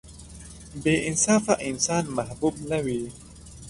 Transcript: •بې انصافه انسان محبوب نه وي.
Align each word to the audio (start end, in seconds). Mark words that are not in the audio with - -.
•بې 0.83 0.95
انصافه 1.09 1.55
انسان 1.69 2.03
محبوب 2.17 2.55
نه 2.69 2.79
وي. 2.85 3.01